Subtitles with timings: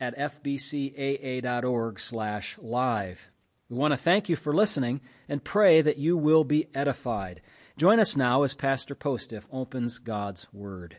[0.00, 3.30] at fbcaa.org slash live.
[3.68, 7.40] We want to thank you for listening and pray that you will be edified.
[7.76, 10.98] Join us now as Pastor Postiff opens God's Word.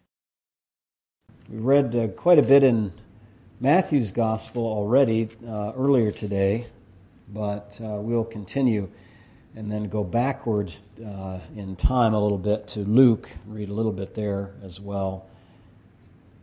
[1.49, 2.91] We read uh, quite a bit in
[3.59, 6.65] Matthew's Gospel already uh, earlier today,
[7.29, 8.89] but uh, we'll continue
[9.55, 13.93] and then go backwards uh, in time a little bit to Luke, read a little
[13.93, 15.27] bit there as well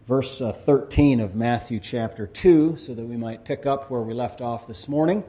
[0.07, 4.12] verse uh, 13 of Matthew chapter 2, so that we might pick up where we
[4.12, 5.25] left off this morning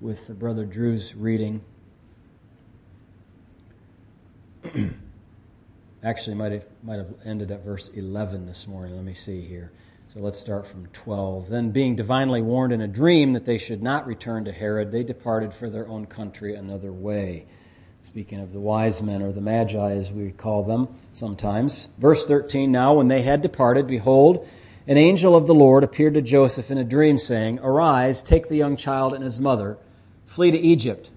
[0.00, 1.62] with Brother Drew's reading.
[6.02, 8.96] Actually, might have, might have ended at verse 11 this morning.
[8.96, 9.72] Let me see here.
[10.08, 11.48] So let's start from 12.
[11.48, 15.02] Then, being divinely warned in a dream that they should not return to Herod, they
[15.02, 17.46] departed for their own country another way.
[18.04, 21.86] Speaking of the wise men, or the magi as we call them sometimes.
[21.98, 24.46] Verse 13 Now, when they had departed, behold,
[24.88, 28.56] an angel of the Lord appeared to Joseph in a dream, saying, Arise, take the
[28.56, 29.78] young child and his mother,
[30.26, 31.12] flee to Egypt,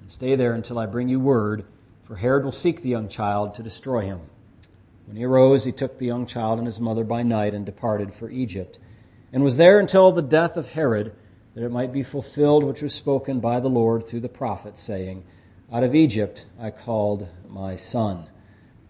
[0.00, 1.64] and stay there until I bring you word,
[2.04, 4.20] for Herod will seek the young child to destroy him.
[5.04, 8.14] When he arose, he took the young child and his mother by night and departed
[8.14, 8.78] for Egypt,
[9.30, 11.12] and was there until the death of Herod,
[11.54, 15.22] that it might be fulfilled which was spoken by the Lord through the prophet, saying,
[15.72, 18.26] out of Egypt I called my son.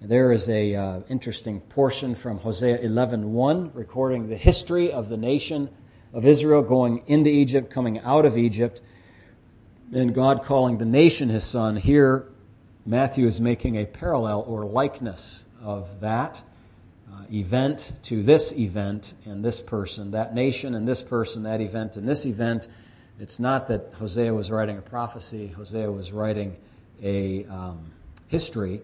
[0.01, 5.69] There is a uh, interesting portion from Hosea 11:1 recording the history of the nation
[6.15, 8.81] of Israel going into Egypt, coming out of Egypt,
[9.93, 11.77] and God calling the nation his son.
[11.77, 12.29] Here
[12.87, 16.43] Matthew is making a parallel or likeness of that
[17.13, 21.99] uh, event to this event and this person, that nation and this person, that event
[21.99, 22.69] and this event.
[23.19, 26.57] It's not that Hosea was writing a prophecy, Hosea was writing
[27.03, 27.91] a um,
[28.29, 28.83] history,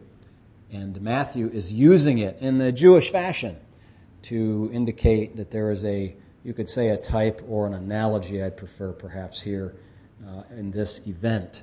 [0.73, 3.57] and Matthew is using it in the Jewish fashion
[4.23, 8.57] to indicate that there is a, you could say, a type or an analogy, I'd
[8.57, 9.77] prefer perhaps here
[10.27, 11.63] uh, in this event.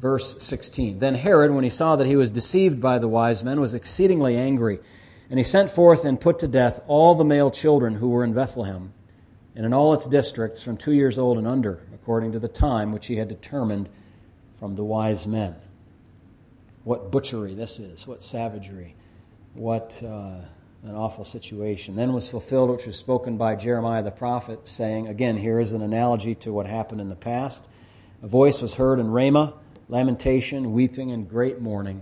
[0.00, 3.60] Verse 16 Then Herod, when he saw that he was deceived by the wise men,
[3.60, 4.78] was exceedingly angry.
[5.30, 8.34] And he sent forth and put to death all the male children who were in
[8.34, 8.92] Bethlehem
[9.56, 12.92] and in all its districts from two years old and under, according to the time
[12.92, 13.88] which he had determined
[14.64, 15.54] from the wise men.
[16.84, 18.94] What butchery this is, what savagery,
[19.52, 20.36] what uh,
[20.84, 21.96] an awful situation.
[21.96, 25.82] Then was fulfilled which was spoken by Jeremiah the prophet, saying, Again, here is an
[25.82, 27.68] analogy to what happened in the past.
[28.22, 29.52] A voice was heard in Ramah,
[29.90, 32.00] lamentation, weeping, and great mourning.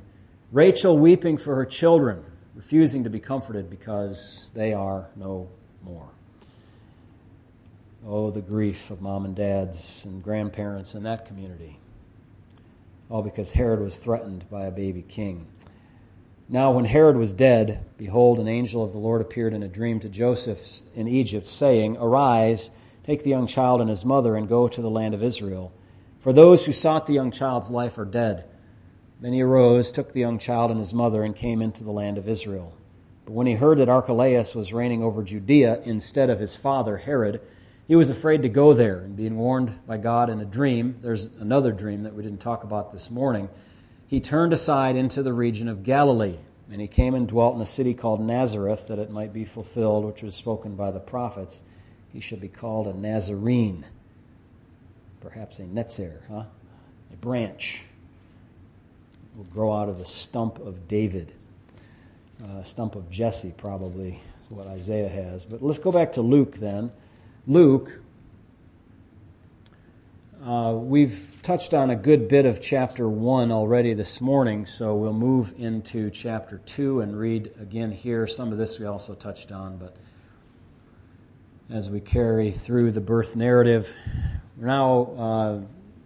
[0.53, 2.25] Rachel weeping for her children,
[2.55, 5.49] refusing to be comforted because they are no
[5.83, 6.11] more.
[8.07, 11.81] Oh, the grief of mom and dads and grandparents in that community
[13.13, 15.47] all because Herod was threatened by a baby king.
[16.49, 20.01] Now, when Herod was dead, behold, an angel of the Lord appeared in a dream
[20.01, 22.71] to Joseph in Egypt, saying, Arise,
[23.05, 25.75] take the young child and his mother, and go to the land of Israel.
[26.21, 28.47] For those who sought the young child's life are dead.
[29.21, 32.17] Then he arose, took the young child and his mother, and came into the land
[32.17, 32.75] of Israel.
[33.27, 37.43] But when he heard that Archelaus was reigning over Judea instead of his father Herod,
[37.89, 40.97] he was afraid to go there and being warned by God in a dream.
[41.03, 43.49] There's another dream that we didn't talk about this morning.
[44.07, 46.37] He turned aside into the region of Galilee,
[46.71, 50.05] and he came and dwelt in a city called Nazareth, that it might be fulfilled,
[50.05, 51.63] which was spoken by the prophets.
[52.13, 53.85] He should be called a Nazarene,
[55.21, 56.45] perhaps a Netzer, huh?
[57.13, 57.83] A branch
[59.37, 61.33] will grow out of the stump of David,
[62.45, 64.21] uh, stump of Jesse, probably
[64.51, 65.45] what Isaiah has.
[65.45, 66.93] But let's go back to Luke then.
[67.49, 67.99] Luke,
[70.45, 75.13] uh, we've touched on a good bit of chapter 1 already this morning, so we'll
[75.13, 78.29] move into chapter 2 and read again here.
[78.29, 79.97] Some of this we also touched on, but
[81.69, 83.93] as we carry through the birth narrative,
[84.57, 85.61] now uh,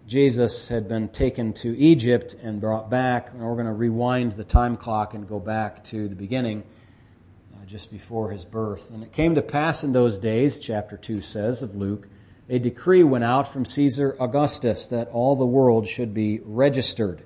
[0.06, 4.44] Jesus had been taken to Egypt and brought back, and we're going to rewind the
[4.44, 6.64] time clock and go back to the beginning
[7.66, 8.90] just before his birth.
[8.90, 12.08] And it came to pass in those days, chapter 2 says of Luke,
[12.48, 17.22] a decree went out from Caesar Augustus that all the world should be registered.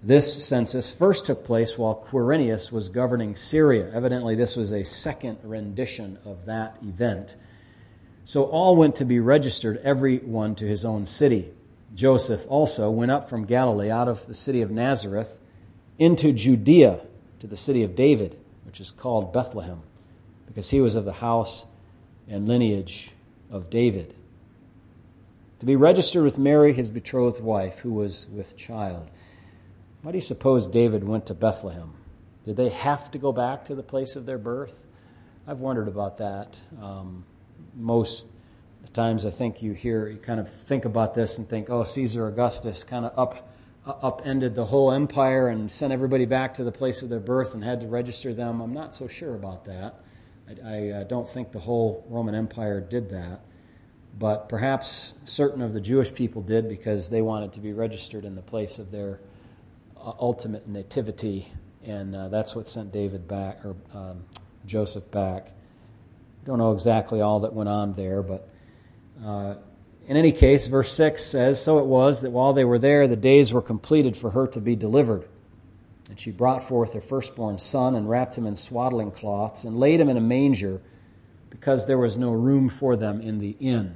[0.00, 3.90] This census first took place while Quirinius was governing Syria.
[3.92, 7.34] Evidently, this was a second rendition of that event.
[8.22, 11.50] So all went to be registered, every one to his own city.
[11.96, 15.36] Joseph also went up from Galilee out of the city of Nazareth
[15.98, 17.00] into Judea
[17.40, 18.38] to the city of David,
[18.78, 19.82] which is called Bethlehem,
[20.46, 21.66] because he was of the house
[22.28, 23.10] and lineage
[23.50, 24.14] of David.
[25.58, 29.10] To be registered with Mary, his betrothed wife, who was with child.
[30.02, 31.92] Why do you suppose David went to Bethlehem?
[32.44, 34.86] Did they have to go back to the place of their birth?
[35.44, 36.60] I've wondered about that.
[36.80, 37.24] Um,
[37.74, 38.28] most
[38.92, 42.28] times I think you hear, you kind of think about this and think, oh, Caesar
[42.28, 43.50] Augustus kind of up,
[43.88, 47.64] upended the whole empire and sent everybody back to the place of their birth and
[47.64, 48.60] had to register them.
[48.60, 50.00] I'm not so sure about that.
[50.48, 53.40] I, I uh, don't think the whole Roman Empire did that.
[54.18, 58.34] But perhaps certain of the Jewish people did because they wanted to be registered in
[58.34, 59.20] the place of their
[59.96, 61.52] uh, ultimate nativity.
[61.84, 64.24] And uh, that's what sent David back, or um,
[64.66, 65.52] Joseph back.
[66.44, 68.48] Don't know exactly all that went on there, but
[69.24, 69.54] uh,
[70.08, 73.14] in any case, verse 6 says So it was that while they were there, the
[73.14, 75.28] days were completed for her to be delivered.
[76.08, 80.00] And she brought forth her firstborn son and wrapped him in swaddling cloths and laid
[80.00, 80.80] him in a manger
[81.50, 83.94] because there was no room for them in the inn.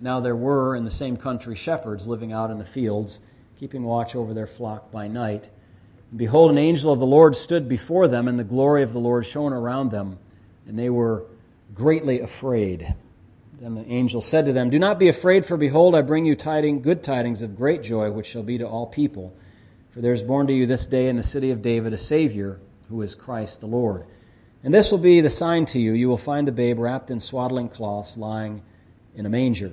[0.00, 3.20] Now there were in the same country shepherds living out in the fields,
[3.58, 5.50] keeping watch over their flock by night.
[6.10, 9.00] And behold, an angel of the Lord stood before them, and the glory of the
[9.00, 10.18] Lord shone around them
[10.66, 11.24] and they were
[11.74, 12.94] greatly afraid.
[13.60, 16.36] Then the angel said to them, Do not be afraid, for behold, I bring you
[16.36, 19.34] tidings, good tidings of great joy, which shall be to all people.
[19.90, 22.60] For there is born to you this day in the city of David a Savior,
[22.90, 24.04] who is Christ the Lord.
[24.62, 27.18] And this will be the sign to you you will find the babe wrapped in
[27.18, 28.62] swaddling cloths, lying
[29.14, 29.72] in a manger.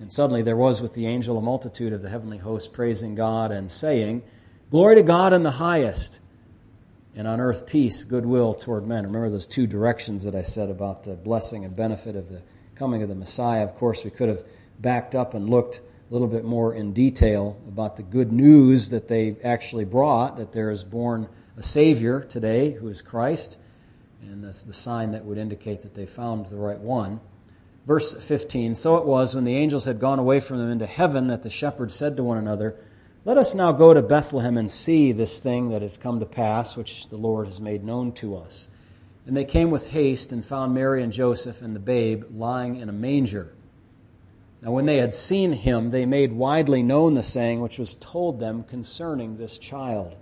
[0.00, 3.52] And suddenly there was with the angel a multitude of the heavenly host praising God
[3.52, 4.22] and saying,
[4.70, 6.20] Glory to God in the highest
[7.14, 9.04] and on earth peace, goodwill toward men.
[9.04, 12.42] Remember those two directions that I said about the blessing and benefit of the
[12.76, 13.64] coming of the Messiah.
[13.64, 14.44] Of course, we could have
[14.78, 19.08] backed up and looked a little bit more in detail about the good news that
[19.08, 23.58] they actually brought that there is born a Savior today who is Christ.
[24.22, 27.20] And that's the sign that would indicate that they found the right one.
[27.86, 31.28] Verse 15 So it was when the angels had gone away from them into heaven
[31.28, 32.76] that the shepherds said to one another,
[33.26, 36.76] let us now go to Bethlehem and see this thing that has come to pass,
[36.76, 38.68] which the Lord has made known to us.
[39.26, 42.88] And they came with haste and found Mary and Joseph and the babe lying in
[42.88, 43.52] a manger.
[44.62, 48.40] Now, when they had seen him, they made widely known the saying which was told
[48.40, 50.16] them concerning this child.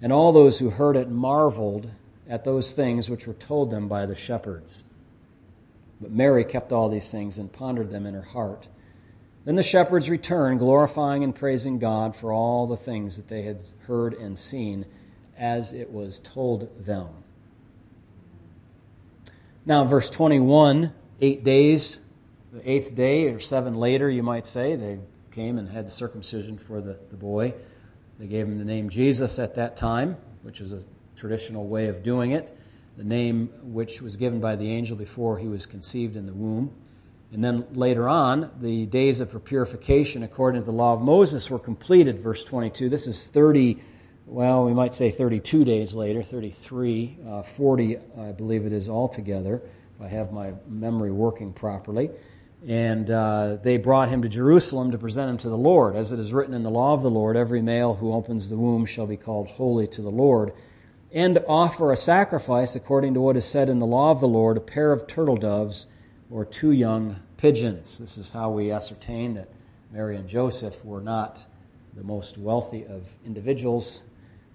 [0.00, 1.90] And all those who heard it marveled
[2.28, 4.84] at those things which were told them by the shepherds.
[6.00, 8.66] But Mary kept all these things and pondered them in her heart.
[9.44, 13.60] Then the shepherds returned, glorifying and praising God for all the things that they had
[13.86, 14.86] heard and seen
[15.36, 17.08] as it was told them.
[19.64, 22.00] Now, verse 21, eight days,
[22.52, 24.98] the eighth day or seven later, you might say, they
[25.30, 27.54] came and had the circumcision for the, the boy.
[28.18, 30.82] They gave him the name Jesus at that time, which is a
[31.14, 32.52] traditional way of doing it,
[32.96, 36.74] the name which was given by the angel before he was conceived in the womb.
[37.32, 41.48] And then later on, the days of her purification according to the law of Moses
[41.48, 42.88] were completed, verse 22.
[42.88, 43.78] This is 30,
[44.26, 49.62] well, we might say 32 days later, 33, uh, 40, I believe it is altogether,
[49.96, 52.10] if I have my memory working properly.
[52.66, 55.96] And uh, they brought him to Jerusalem to present him to the Lord.
[55.96, 58.56] As it is written in the law of the Lord, every male who opens the
[58.56, 60.52] womb shall be called holy to the Lord.
[61.10, 64.56] And offer a sacrifice according to what is said in the law of the Lord,
[64.56, 65.86] a pair of turtle doves
[66.30, 67.98] or two young pigeons.
[67.98, 69.48] This is how we ascertain that
[69.90, 71.44] Mary and Joseph were not
[71.94, 74.04] the most wealthy of individuals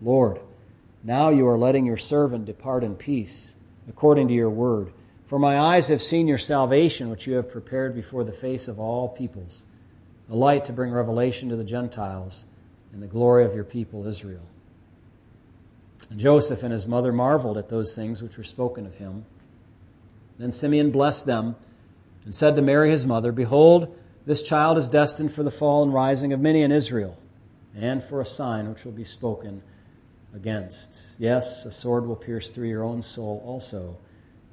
[0.00, 0.40] Lord,
[1.02, 3.54] now you are letting your servant depart in peace,
[3.88, 4.92] according to your word.
[5.26, 8.78] For my eyes have seen your salvation, which you have prepared before the face of
[8.78, 9.64] all peoples,
[10.30, 12.46] a light to bring revelation to the Gentiles
[12.92, 14.42] and the glory of your people Israel.
[16.10, 19.24] And Joseph and his mother marveled at those things which were spoken of him.
[20.38, 21.56] Then Simeon blessed them
[22.24, 25.94] and said to Mary his mother, Behold, this child is destined for the fall and
[25.94, 27.16] rising of many in Israel,
[27.74, 29.62] and for a sign which will be spoken
[30.34, 31.16] against.
[31.18, 33.96] Yes, a sword will pierce through your own soul also,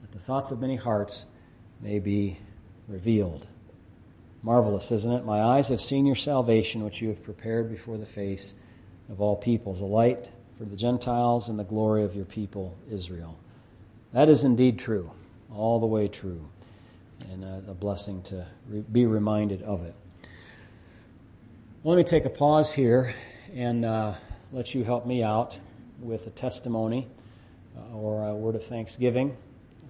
[0.01, 1.25] that the thoughts of many hearts
[1.81, 2.39] may be
[2.87, 3.47] revealed.
[4.41, 5.25] Marvelous, isn't it?
[5.25, 8.55] My eyes have seen your salvation, which you have prepared before the face
[9.09, 13.37] of all peoples, a light for the Gentiles and the glory of your people, Israel.
[14.13, 15.11] That is indeed true,
[15.53, 16.47] all the way true,
[17.31, 18.45] and a, blessing to
[18.91, 19.93] be reminded of it.
[21.83, 23.13] Well, let me take a pause here
[23.53, 24.13] and uh,
[24.51, 25.59] let you help me out
[25.99, 27.07] with a testimony
[27.75, 29.35] uh, or a word of thanksgiving,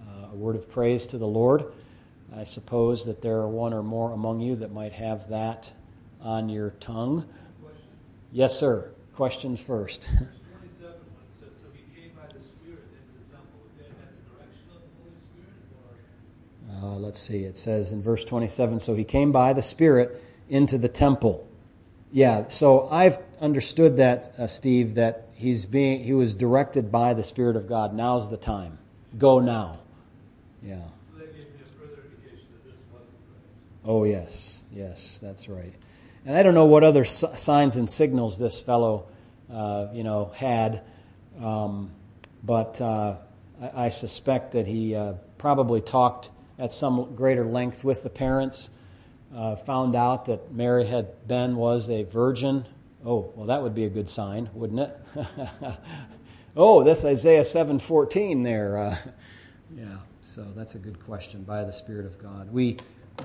[0.01, 1.65] uh, a word of praise to the Lord.
[2.35, 5.73] I suppose that there are one or more among you that might have that
[6.21, 7.25] on your tongue.
[8.31, 8.91] Yes, sir.
[9.15, 10.07] Questions first.
[16.79, 17.43] Uh, let's see.
[17.43, 21.47] It says in verse 27 So he came by the Spirit into the temple.
[22.11, 27.23] Yeah, so I've understood that, uh, Steve, that he's being he was directed by the
[27.23, 27.93] Spirit of God.
[27.93, 28.79] Now's the time.
[29.17, 29.79] Go now.
[30.61, 30.79] Yeah.
[31.13, 33.85] So that gave me a further indication that this was the place.
[33.85, 35.73] Oh yes, yes, that's right.
[36.25, 39.07] And I don't know what other signs and signals this fellow,
[39.51, 40.81] uh, you know, had,
[41.41, 41.91] um,
[42.43, 43.15] but uh,
[43.61, 46.29] I, I, suspect that he uh, probably talked
[46.59, 48.71] at some greater length with the parents.
[49.33, 52.65] Uh, found out that Mary had been was a virgin
[53.09, 54.99] Oh, well, that would be a good sign, wouldn't it?
[56.57, 58.77] oh, that's Isaiah 7:14 there.
[58.77, 58.97] Uh,
[59.73, 59.85] yeah,
[60.21, 62.51] so that's a good question by the Spirit of God.
[62.51, 62.75] We,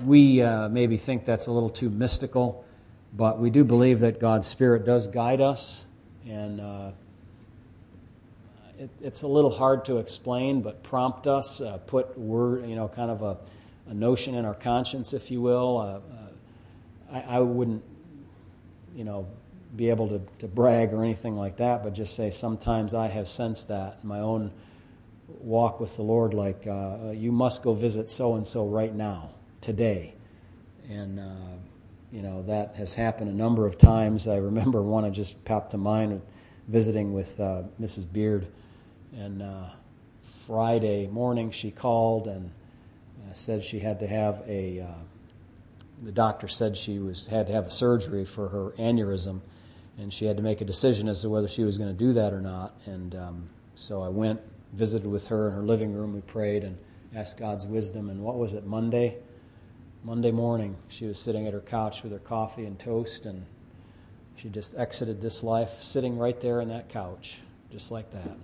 [0.05, 2.63] we uh, maybe think that's a little too mystical,
[3.11, 5.83] but we do believe that God's Spirit does guide us,
[6.25, 6.91] and uh,
[8.79, 12.87] it, it's a little hard to explain, but prompt us, uh, put word, you know,
[12.87, 13.37] kind of a,
[13.89, 15.77] a, notion in our conscience, if you will.
[15.77, 17.83] Uh, uh, I, I wouldn't,
[18.95, 19.27] you know,
[19.75, 23.27] be able to, to brag or anything like that, but just say sometimes I have
[23.27, 24.51] sensed that in my own
[25.27, 29.31] walk with the Lord, like uh, you must go visit so and so right now,
[29.61, 30.13] today.
[30.89, 31.57] And, uh,
[32.11, 34.27] you know, that has happened a number of times.
[34.27, 36.21] I remember one I just popped to mind
[36.67, 38.11] visiting with uh, Mrs.
[38.11, 38.47] Beard.
[39.15, 39.69] And uh,
[40.45, 42.51] Friday morning she called and
[43.27, 44.87] uh, said she had to have a, uh,
[46.03, 49.41] the doctor said she was had to have a surgery for her aneurysm
[49.97, 52.13] and she had to make a decision as to whether she was going to do
[52.13, 52.75] that or not.
[52.85, 54.39] And um, so I went,
[54.73, 56.13] visited with her in her living room.
[56.13, 56.77] We prayed and
[57.15, 58.09] asked God's wisdom.
[58.09, 59.17] And what was it, Monday?
[60.03, 63.45] Monday morning, she was sitting at her couch with her coffee and toast, and
[64.35, 67.39] she just exited this life sitting right there in that couch,
[67.71, 68.37] just like that.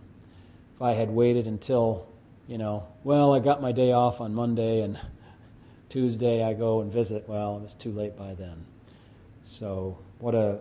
[0.76, 2.08] If I had waited until,
[2.48, 4.98] you know, well, I got my day off on Monday and
[5.90, 8.66] Tuesday I go and visit, well, it was too late by then.
[9.44, 10.60] So, what a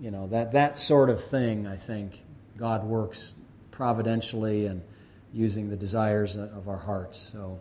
[0.00, 1.66] you know that that sort of thing.
[1.66, 2.22] I think
[2.56, 3.34] God works
[3.70, 4.82] providentially and
[5.32, 7.18] using the desires of our hearts.
[7.18, 7.60] So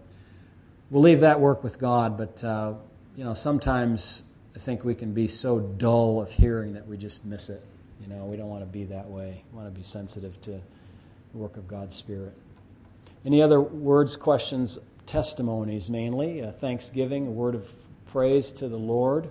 [0.89, 2.17] we'll leave that work with God.
[2.17, 2.73] But uh,
[3.15, 4.23] you know, sometimes
[4.55, 7.63] I think we can be so dull of hearing that we just miss it.
[8.01, 9.43] You know, we don't want to be that way.
[9.51, 12.33] We want to be sensitive to the work of God's Spirit.
[13.25, 16.41] Any other words, questions, testimonies mainly?
[16.41, 17.69] A thanksgiving, a word of
[18.05, 19.29] praise to the Lord.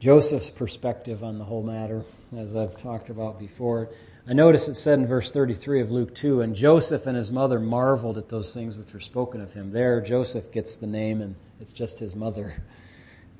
[0.00, 2.04] Joseph's perspective on the whole matter,
[2.36, 3.90] as I've talked about before.
[4.28, 7.60] I notice it said in verse 33 of Luke 2, and Joseph and his mother
[7.60, 9.70] marveled at those things which were spoken of him.
[9.70, 12.62] There, Joseph gets the name, and it's just his mother.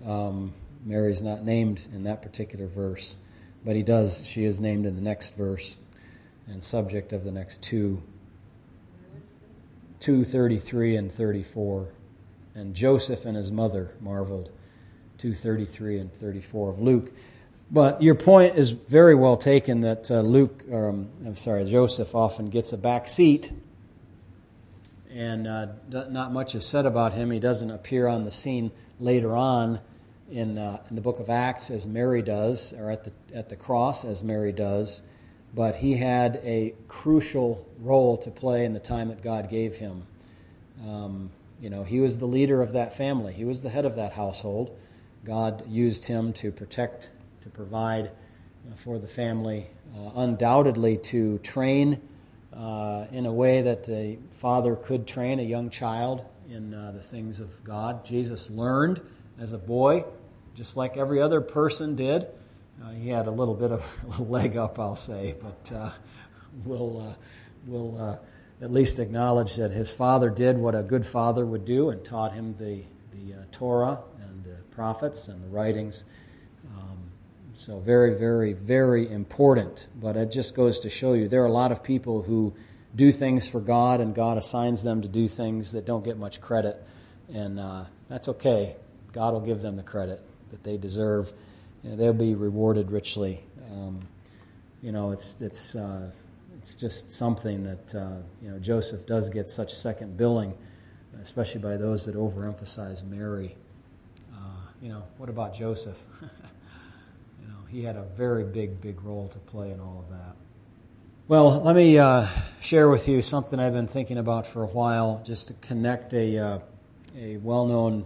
[0.04, 0.52] Um,
[0.84, 3.16] Mary's not named in that particular verse,
[3.64, 4.26] but he does.
[4.26, 5.76] She is named in the next verse
[6.46, 8.02] and subject of the next two.
[10.00, 11.88] 233 and 34.
[12.54, 14.50] And Joseph and his mother marveled
[15.25, 17.11] 233 and 34 of Luke.
[17.71, 22.50] But your point is very well taken that uh, Luke, um, I'm sorry, Joseph often
[22.50, 23.50] gets a back seat,
[25.11, 27.31] and uh, not much is said about him.
[27.31, 29.81] He doesn't appear on the scene later on
[30.31, 33.57] in, uh, in the book of Acts as Mary does, or at the, at the
[33.57, 35.02] cross as Mary does,
[35.54, 40.07] but he had a crucial role to play in the time that God gave him.
[40.87, 41.31] Um,
[41.62, 44.12] you know, he was the leader of that family, he was the head of that
[44.12, 44.76] household.
[45.25, 47.11] God used him to protect,
[47.43, 49.66] to provide uh, for the family,
[49.97, 52.00] uh, undoubtedly to train
[52.54, 57.00] uh, in a way that the father could train a young child in uh, the
[57.00, 58.04] things of God.
[58.04, 59.00] Jesus learned
[59.38, 60.04] as a boy,
[60.54, 62.26] just like every other person did.
[62.83, 63.85] Uh, he had a little bit of
[64.19, 65.90] a leg up, I'll say, but uh,
[66.66, 67.16] we'll,
[67.66, 68.21] we'll
[68.61, 72.35] at least acknowledge that his father did what a good father would do and taught
[72.35, 74.00] him the, the Torah
[74.70, 76.04] prophets and the writings.
[76.76, 76.99] Um,
[77.54, 79.88] so, very, very, very important.
[80.00, 82.54] But it just goes to show you there are a lot of people who
[82.94, 86.40] do things for God, and God assigns them to do things that don't get much
[86.40, 86.82] credit.
[87.32, 88.76] and uh, that's okay.
[89.12, 90.20] God will give them the credit
[90.50, 91.32] that they deserve.
[91.82, 93.44] You know, they'll be rewarded richly.
[93.70, 94.00] Um,
[94.82, 96.11] you know, it's it's uh,
[96.58, 100.54] it's just something that uh, you know Joseph does get such second billing,
[101.20, 103.56] especially by those that overemphasize Mary.
[104.84, 105.98] You know, what about Joseph?
[106.20, 110.36] you know, he had a very big, big role to play in all of that.
[111.26, 112.26] Well, let me uh,
[112.60, 116.36] share with you something I've been thinking about for a while, just to connect a,
[116.36, 116.58] uh,
[117.16, 118.04] a well known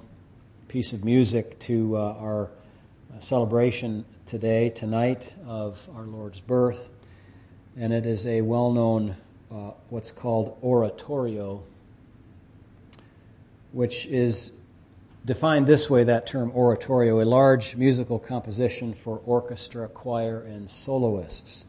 [0.69, 2.51] piece of music to uh, our
[3.19, 6.91] celebration today, tonight, of our Lord's birth.
[7.77, 9.17] And it is a well known,
[9.51, 11.65] uh, what's called oratorio,
[13.73, 14.53] which is
[15.29, 21.67] defined this way that term oratorio, a large musical composition for orchestra, choir, and soloists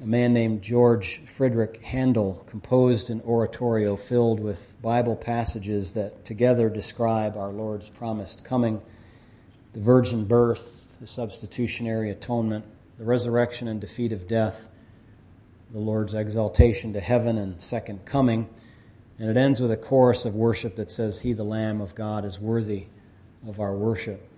[0.00, 6.70] a man named George Friedrich Handel composed an oratorio filled with Bible passages that together
[6.70, 8.80] describe our Lord's promised coming,
[9.72, 12.64] the virgin birth, the substitutionary atonement,
[12.96, 14.68] the resurrection and defeat of death,
[15.72, 18.48] the Lord's exaltation to heaven and second coming.
[19.18, 22.24] And it ends with a chorus of worship that says, He, the Lamb of God,
[22.24, 22.86] is worthy
[23.46, 24.28] of our worship.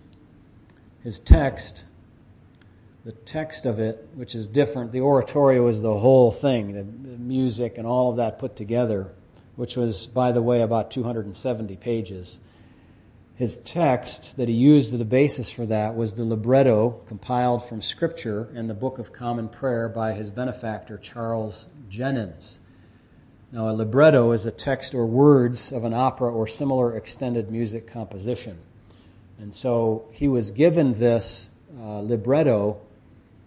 [1.03, 1.85] His text
[3.05, 4.93] the text of it, which is different.
[4.93, 9.09] The oratorio is the whole thing, the, the, music and all of that put together,
[9.57, 12.41] which was, by the way, about 270 pages.
[13.37, 17.81] His text that he used as a basis for that was the libretto compiled from
[17.81, 22.60] Scripture and the Book of Common Prayer by his benefactor, Charles Jennens.
[23.53, 27.89] Now, a libretto is a text or words of an opera or similar extended music
[27.89, 28.59] composition.
[29.41, 32.81] And so he was given this uh, libretto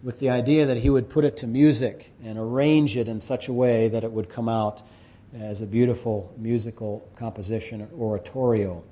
[0.02, 3.48] with the idea that he would put it to music and arrange it in such
[3.48, 4.82] a way that it would come out
[5.34, 8.84] as a beautiful musical composition oratorio.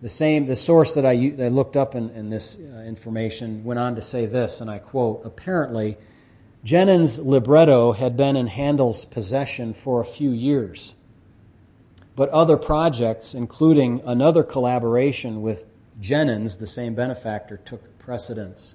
[0.00, 3.80] The same, the source that I, I looked up in, in this uh, information went
[3.80, 5.96] on to say this, and I quote, apparently,
[6.66, 10.96] Jennens' libretto had been in Handel's possession for a few years,
[12.16, 15.64] but other projects, including another collaboration with
[16.00, 18.74] Jennens, the same benefactor, took precedence.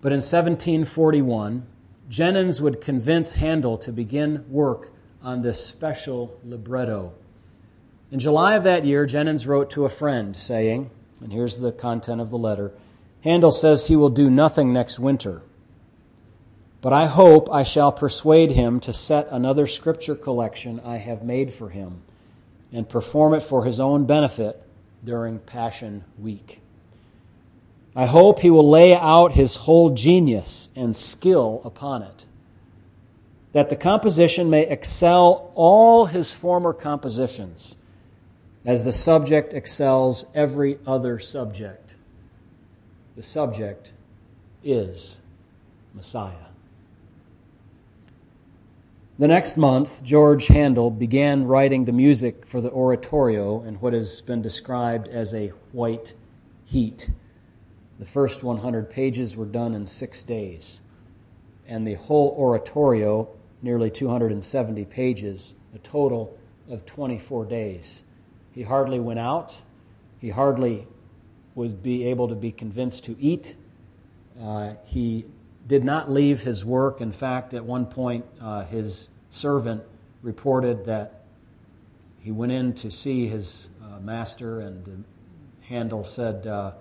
[0.00, 1.66] But in 1741,
[2.08, 7.14] Jennens would convince Handel to begin work on this special libretto.
[8.12, 12.20] In July of that year, Jennens wrote to a friend saying, and here's the content
[12.20, 12.72] of the letter
[13.22, 15.42] Handel says he will do nothing next winter.
[16.80, 21.52] But I hope I shall persuade him to set another scripture collection I have made
[21.52, 22.02] for him
[22.72, 24.62] and perform it for his own benefit
[25.02, 26.60] during Passion Week.
[27.94, 32.26] I hope he will lay out his whole genius and skill upon it,
[33.52, 37.76] that the composition may excel all his former compositions,
[38.66, 41.96] as the subject excels every other subject.
[43.16, 43.92] The subject
[44.62, 45.20] is
[45.94, 46.45] Messiah.
[49.18, 54.20] The next month, George Handel began writing the music for the oratorio in what has
[54.20, 56.12] been described as a white
[56.66, 57.08] heat.
[57.98, 60.82] The first 100 pages were done in six days,
[61.66, 63.30] and the whole oratorio,
[63.62, 66.36] nearly 270 pages, a total
[66.68, 68.02] of 24 days.
[68.52, 69.62] He hardly went out.
[70.20, 70.86] He hardly
[71.54, 73.56] was be able to be convinced to eat.
[74.38, 75.24] Uh, he
[75.66, 77.00] did not leave his work.
[77.00, 79.82] In fact, at one point, uh, his servant
[80.22, 81.24] reported that
[82.20, 85.04] he went in to see his uh, master, and
[85.62, 86.72] Handel said, uh,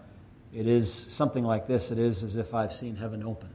[0.53, 3.51] it is something like this it is as if I've seen heaven opened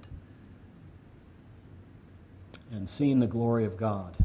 [2.73, 4.16] and seen the glory of God.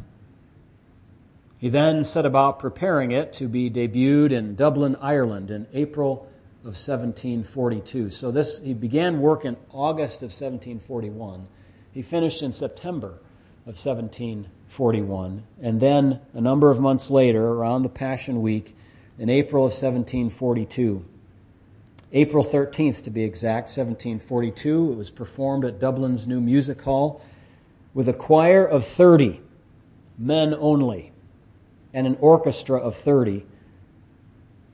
[1.58, 6.30] He then set about preparing it to be debuted in Dublin, Ireland in April
[6.66, 8.10] of 1742.
[8.10, 11.46] So this he began work in August of 1741.
[11.92, 13.20] He finished in September
[13.66, 15.44] of 1741.
[15.62, 18.76] And then a number of months later, around the Passion Week,
[19.16, 21.04] in April of 1742,
[22.12, 24.92] April 13th, to be exact, 1742.
[24.92, 27.22] It was performed at Dublin's new music hall
[27.94, 29.40] with a choir of 30,
[30.18, 31.12] men only,
[31.94, 33.46] and an orchestra of 30,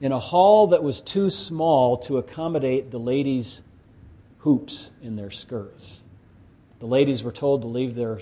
[0.03, 3.63] in a hall that was too small to accommodate the ladies'
[4.39, 6.03] hoops in their skirts.
[6.81, 8.21] The ladies were told to leave their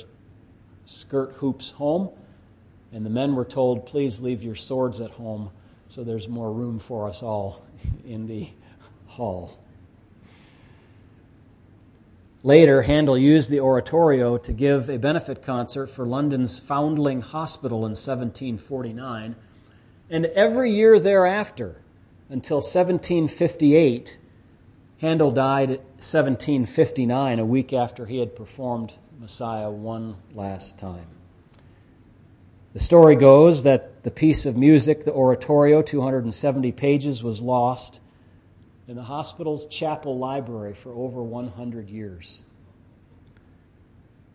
[0.85, 2.11] skirt hoops home,
[2.93, 5.51] and the men were told, please leave your swords at home
[5.89, 7.65] so there's more room for us all
[8.07, 8.51] in the
[9.07, 9.59] Hall.
[12.43, 17.93] Later, Handel used the oratorio to give a benefit concert for London's Foundling Hospital in
[17.93, 19.35] 1749.
[20.11, 21.77] And every year thereafter,
[22.29, 24.19] until 1758,
[24.99, 31.07] Handel died at 1759, a week after he had performed Messiah one last time.
[32.73, 38.01] The story goes that the piece of music, the oratorio, 270 pages, was lost
[38.89, 42.43] in the hospital's chapel library for over 100 years.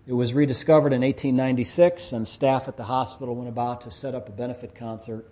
[0.08, 4.30] It was rediscovered in 1896, and staff at the hospital went about to set up
[4.30, 5.26] a benefit concert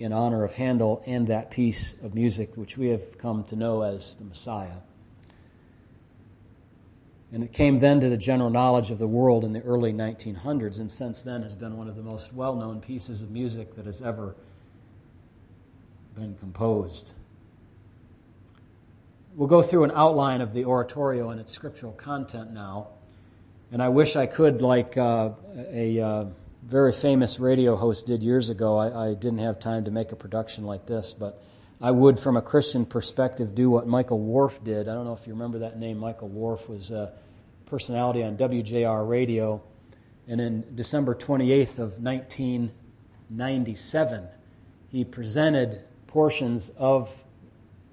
[0.00, 3.82] in honor of Handel and that piece of music, which we have come to know
[3.82, 4.78] as the Messiah.
[7.32, 10.80] And it came then to the general knowledge of the world in the early 1900s,
[10.80, 13.84] and since then has been one of the most well known pieces of music that
[13.84, 14.34] has ever
[16.16, 17.12] been composed.
[19.36, 22.88] We'll go through an outline of the oratorio and its scriptural content now.
[23.70, 25.30] And I wish I could, like uh,
[25.70, 26.24] a uh,
[26.62, 28.76] very famous radio host did years ago.
[28.76, 31.42] I, I, didn't have time to make a production like this, but
[31.80, 34.86] I would, from a Christian perspective, do what Michael Whorf did.
[34.88, 35.96] I don't know if you remember that name.
[35.98, 37.12] Michael Whorf was a
[37.66, 39.62] personality on WJR radio.
[40.28, 44.28] And in December 28th of 1997,
[44.90, 47.24] he presented portions of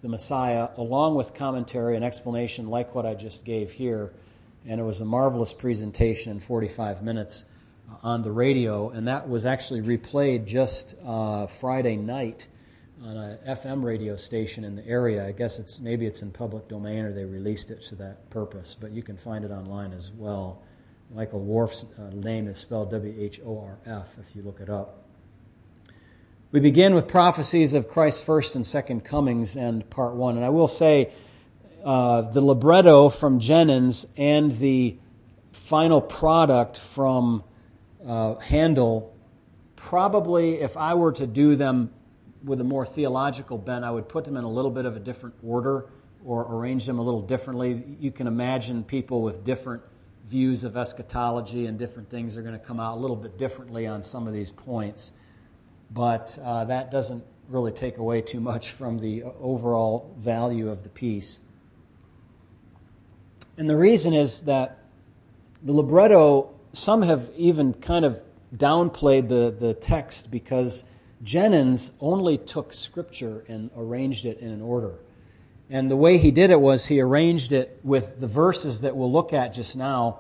[0.01, 4.12] the Messiah along with commentary and explanation like what I just gave here
[4.65, 7.45] and it was a marvelous presentation in 45 minutes
[8.04, 12.47] on the radio, and that was actually replayed just uh, Friday night
[13.04, 15.26] on a FM radio station in the area.
[15.26, 18.76] I guess it's maybe it's in public domain or they released it to that purpose,
[18.80, 20.63] but you can find it online as well.
[21.13, 24.69] Michael Whorf's uh, name is spelled W H O R F if you look it
[24.69, 25.04] up.
[26.52, 30.38] We begin with prophecies of Christ's first and second comings and part one.
[30.38, 31.12] And I will say,
[31.84, 34.97] uh, the libretto from Jennens and the
[35.52, 37.43] final product from
[38.08, 39.15] uh, Handel,
[39.76, 41.91] probably if I were to do them
[42.43, 45.00] with a more theological bent, I would put them in a little bit of a
[45.00, 45.89] different order
[46.26, 47.84] or arrange them a little differently.
[48.00, 49.84] You can imagine people with different
[50.26, 53.88] views of eschatology and different things are going to come out a little bit differently
[53.88, 55.12] on some of these points.
[55.91, 60.89] But uh, that doesn't really take away too much from the overall value of the
[60.89, 61.39] piece.
[63.58, 64.80] And the reason is that
[65.63, 68.23] the libretto, some have even kind of
[68.56, 70.86] downplayed the, the text because
[71.23, 74.95] Jennens only took scripture and arranged it in an order.
[75.69, 79.12] And the way he did it was he arranged it with the verses that we'll
[79.12, 80.19] look at just now,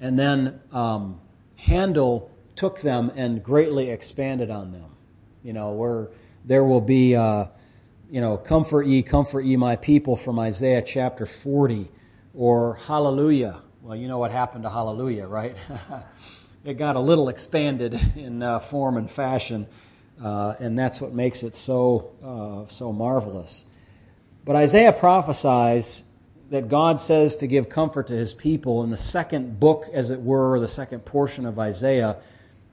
[0.00, 1.20] and then um,
[1.56, 4.90] Handel took them and greatly expanded on them.
[5.42, 6.10] You know, where
[6.44, 7.46] there will be, uh,
[8.10, 11.90] you know, comfort ye, comfort ye my people from Isaiah chapter 40
[12.34, 13.62] or hallelujah.
[13.84, 15.54] Well, you know what happened to hallelujah, right?
[16.64, 19.66] it got a little expanded in uh, form and fashion,
[20.22, 23.66] uh, and that's what makes it so uh, so marvelous.
[24.42, 26.02] But Isaiah prophesies
[26.48, 30.22] that God says to give comfort to his people in the second book, as it
[30.22, 32.16] were, the second portion of Isaiah.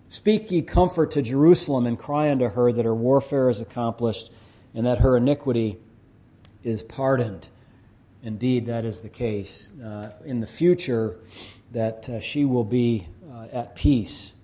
[0.07, 4.31] Speak ye comfort to Jerusalem and cry unto her that her warfare is accomplished
[4.73, 5.77] and that her iniquity
[6.63, 7.49] is pardoned
[8.23, 9.71] indeed that is the case.
[9.79, 11.17] Uh, in the future,
[11.71, 14.35] that uh, she will be uh, at peace.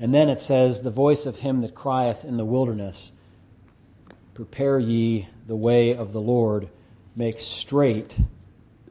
[0.00, 3.12] And then it says, The voice of him that crieth in the wilderness,
[4.34, 6.68] Prepare ye the way of the Lord,
[7.16, 8.18] make straight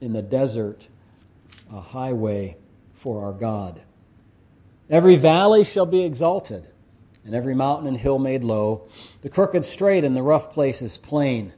[0.01, 0.87] in the desert
[1.71, 2.57] a highway
[2.93, 3.81] for our God.
[4.89, 6.65] Every valley shall be exalted,
[7.25, 8.87] and every mountain and hill made low,
[9.21, 11.53] the crooked straight and the rough places plain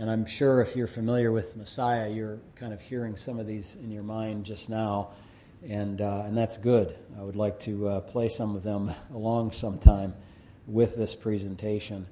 [0.00, 3.76] and I'm sure if you're familiar with Messiah, you're kind of hearing some of these
[3.76, 5.10] in your mind just now,
[5.68, 6.96] and, uh, and that's good.
[7.18, 10.14] I would like to uh, play some of them along sometime
[10.66, 12.06] with this presentation.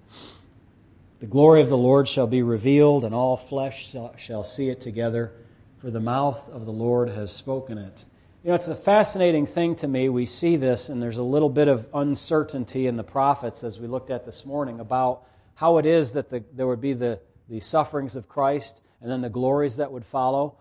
[1.21, 5.33] The glory of the Lord shall be revealed, and all flesh shall, see it together,
[5.79, 8.05] for the mouth of the Lord has spoken it.
[8.45, 10.11] You know, it's a fascinating thing to me.
[10.11, 13.87] We see this, and there's a little bit of uncertainty in the prophets, as we
[13.87, 15.23] looked at this morning, about
[15.55, 19.21] how it is that the, there would be the the sufferings of Christ and then
[19.21, 20.59] the glories that would follow.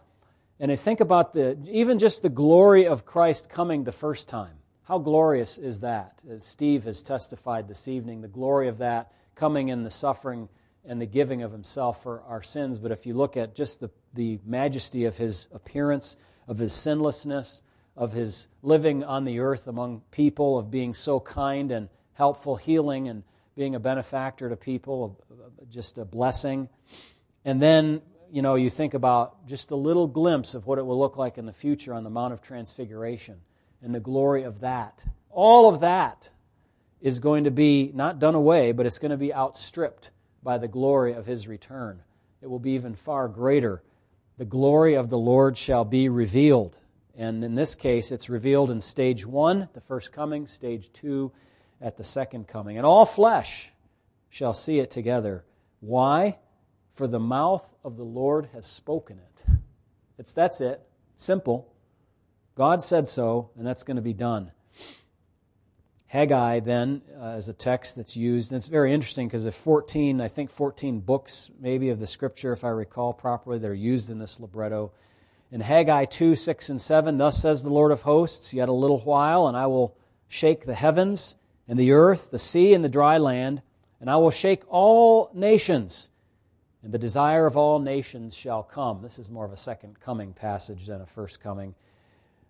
[0.60, 4.56] And I think about the even just the glory of Christ coming the first time.
[4.84, 6.22] How glorious is that?
[6.30, 10.50] As Steve has testified this evening, the glory of that coming in the suffering
[10.86, 12.80] and the giving of himself for our sins.
[12.80, 16.16] But if you look at just the, the majesty of his appearance,
[16.48, 17.62] of his sinlessness,
[17.98, 23.10] of his living on the earth among people, of being so kind and helpful, healing
[23.10, 23.24] and
[23.56, 25.20] being a benefactor to people,
[25.70, 26.70] just a blessing.
[27.46, 31.00] And then, you know, you think about just a little glimpse of what it will
[31.00, 33.40] look like in the future on the Mount of Transfiguration
[33.82, 35.06] and the glory of that.
[35.30, 36.30] All of that
[37.00, 40.12] is going to be not done away, but it's going to be outstripped
[40.44, 42.02] by the glory of his return.
[42.42, 43.84] It will be even far greater.
[44.38, 46.78] The glory of the Lord shall be revealed.
[47.16, 51.32] And in this case, it's revealed in stage one, the first coming, stage two,
[51.82, 52.78] at the second coming.
[52.78, 53.72] And all flesh
[54.30, 55.44] shall see it together.
[55.80, 56.38] Why?
[56.94, 59.46] For the mouth of the Lord has spoken it.
[60.18, 60.82] It's that's it.
[61.16, 61.74] Simple.
[62.56, 64.52] God said so, and that's going to be done.
[66.08, 68.52] Haggai, then, uh, is a text that's used.
[68.52, 72.54] And it's very interesting because of 14, I think 14 books, maybe, of the scripture,
[72.54, 74.94] if I recall properly, that are used in this libretto.
[75.52, 79.00] In Haggai 2, 6, and 7, thus says the Lord of hosts, Yet a little
[79.00, 79.98] while, and I will
[80.30, 81.36] shake the heavens
[81.68, 83.62] and the earth, the sea, and the dry land,
[84.00, 86.10] and I will shake all nations,
[86.84, 89.02] and the desire of all nations shall come.
[89.02, 91.76] This is more of a second coming passage than a first coming.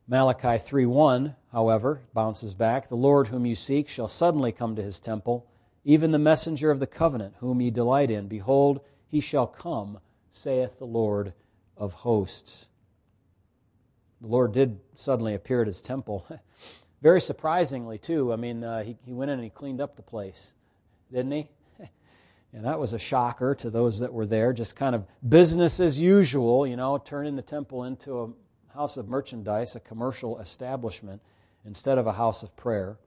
[0.08, 5.00] Malachi 3:1, however, bounces back, "The Lord whom you seek shall suddenly come to his
[5.00, 5.46] temple,
[5.84, 8.28] even the messenger of the covenant whom ye delight in.
[8.28, 11.34] Behold, he shall come, saith the Lord
[11.76, 12.70] of hosts."
[14.22, 16.26] The Lord did suddenly appear at his temple.
[17.02, 18.34] Very surprisingly, too.
[18.34, 20.54] I mean, uh, he, he went in and he cleaned up the place,
[21.12, 21.50] didn't he?
[22.54, 24.54] And that was a shocker to those that were there.
[24.54, 29.10] Just kind of business as usual, you know, turning the temple into a house of
[29.10, 31.22] merchandise, a commercial establishment,
[31.66, 32.98] instead of a house of prayer.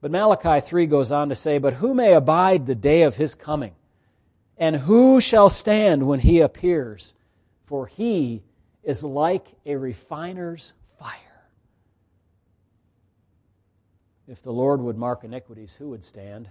[0.00, 3.34] But Malachi 3 goes on to say, But who may abide the day of his
[3.34, 3.74] coming?
[4.56, 7.14] And who shall stand when he appears?
[7.64, 8.42] For he
[8.82, 11.16] is like a refiner's fire.
[14.26, 16.48] If the Lord would mark iniquities, who would stand?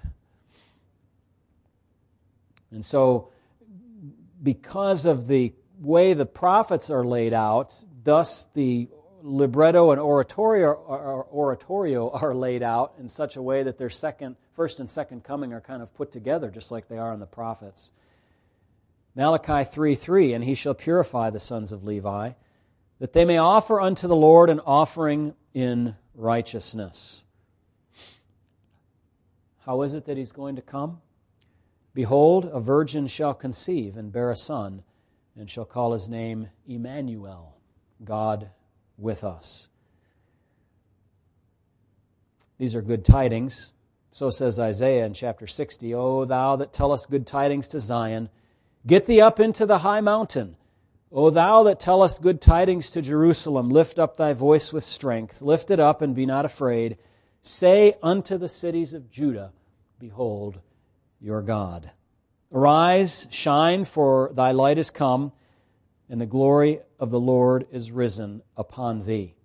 [2.71, 3.29] And so,
[4.41, 8.88] because of the way the prophets are laid out, Thus, the
[9.21, 10.73] libretto and oratorio,
[11.32, 15.53] oratorio are laid out in such a way that their second, first and second coming
[15.53, 17.91] are kind of put together, just like they are in the prophets.
[19.15, 22.32] Malachi 3 3, and he shall purify the sons of Levi,
[22.99, 27.25] that they may offer unto the Lord an offering in righteousness.
[29.65, 31.01] How is it that he's going to come?
[31.93, 34.84] Behold, a virgin shall conceive and bear a son,
[35.36, 37.58] and shall call his name Emmanuel
[38.04, 38.52] God
[38.97, 39.69] with us.
[42.58, 43.71] These are good tidings.
[44.12, 48.30] So says Isaiah in chapter 60 O thou that tellest good tidings to Zion,
[48.86, 50.58] get thee up into the high mountain.
[51.12, 55.41] O thou that tellest good tidings to Jerusalem, lift up thy voice with strength.
[55.41, 56.97] Lift it up and be not afraid.
[57.41, 59.54] Say unto the cities of Judah,
[59.99, 60.60] Behold
[61.21, 61.91] your God.
[62.51, 65.32] Arise, shine, for thy light is come
[66.10, 69.36] and the glory of the Lord is risen upon thee.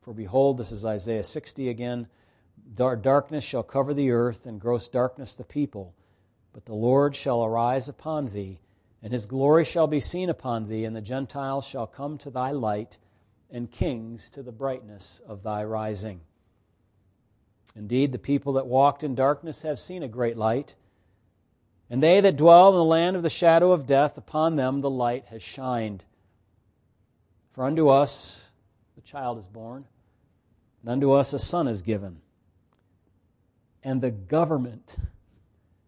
[0.00, 2.06] For behold, this is Isaiah 60 again
[2.74, 5.94] darkness shall cover the earth, and gross darkness the people.
[6.52, 8.60] But the Lord shall arise upon thee,
[9.02, 12.52] and his glory shall be seen upon thee, and the Gentiles shall come to thy
[12.52, 12.98] light,
[13.50, 16.20] and kings to the brightness of thy rising.
[17.74, 20.74] Indeed, the people that walked in darkness have seen a great light.
[21.88, 24.90] And they that dwell in the land of the shadow of death, upon them the
[24.90, 26.04] light has shined.
[27.52, 28.50] For unto us
[28.94, 29.84] the child is born,
[30.80, 32.20] and unto us a son is given,
[33.82, 34.96] and the government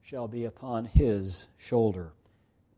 [0.02, 2.12] shall be upon his shoulder.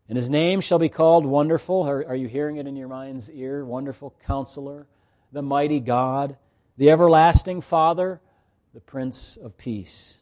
[0.09, 1.83] And his name shall be called Wonderful.
[1.83, 3.65] Are, are, you hearing it in your mind's ear?
[3.65, 4.87] Wonderful Counselor,
[5.33, 6.37] the Mighty God,
[6.77, 8.21] the Everlasting Father,
[8.77, 10.21] the Prince of Peace.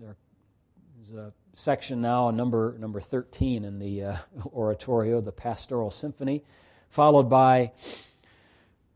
[0.00, 6.42] There's a section now, number number 13 in the uh, oratorio, the Pastoral Symphony,
[6.88, 7.72] followed by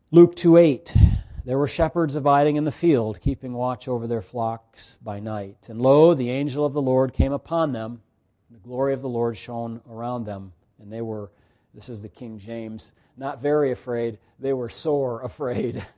[0.09, 0.97] Luke 2:8.
[1.45, 5.69] There were shepherds abiding in the field, keeping watch over their flocks by night.
[5.69, 8.01] And lo, the angel of the Lord came upon them.
[8.49, 11.29] And the glory of the Lord shone around them, and they were,
[11.75, 15.85] this is the King James, not very afraid, they were sore afraid.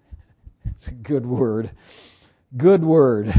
[0.75, 1.71] it's a good word.
[2.55, 3.33] Good word.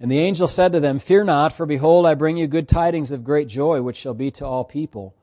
[0.00, 3.12] And the angel said to them, Fear not, for behold, I bring you good tidings
[3.12, 5.14] of great joy, which shall be to all people.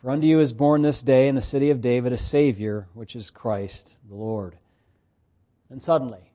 [0.00, 3.16] For unto you is born this day in the city of David a Savior, which
[3.16, 4.56] is Christ the Lord.
[5.70, 6.32] And suddenly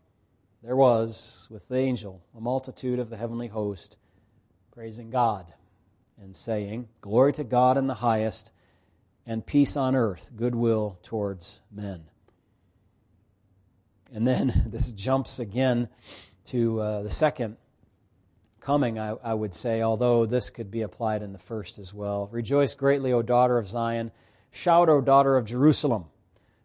[0.64, 3.98] there was with the angel a multitude of the heavenly host
[4.72, 5.46] praising God
[6.22, 8.52] and saying, Glory to God in the highest,
[9.26, 12.04] and peace on earth, goodwill towards men.
[14.14, 15.90] And then this jumps again
[16.46, 17.58] to uh, the second
[18.62, 22.28] coming, I, I, would say, although this could be applied in the first as well.
[22.32, 24.12] Rejoice greatly, O daughter of Zion.
[24.52, 26.06] Shout, O daughter of Jerusalem.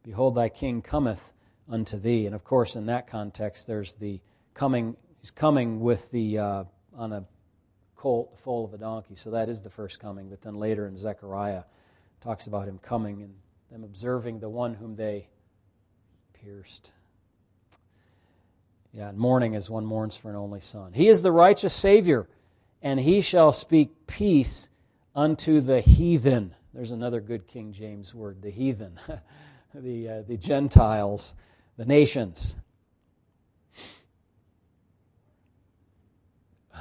[0.02, 1.32] Behold, thy king cometh
[1.68, 2.26] unto thee.
[2.26, 4.20] And of course, in that context, there's the
[4.54, 6.64] coming, he's coming with the, uh,
[6.96, 7.24] on a
[7.94, 9.14] colt, foal of a donkey.
[9.14, 10.28] So that is the first coming.
[10.28, 11.62] But then later in Zechariah,
[12.20, 13.34] talks about him coming and
[13.70, 15.28] them observing the one whom they
[16.34, 16.92] pierced.
[18.94, 20.92] Yeah, and mourning as one mourns for an only son.
[20.92, 22.28] He is the righteous Savior,
[22.82, 24.68] and he shall speak peace
[25.14, 26.54] unto the heathen.
[26.74, 28.98] There's another good King James word, the heathen,
[29.74, 31.34] the, uh, the Gentiles,
[31.76, 32.56] the nations.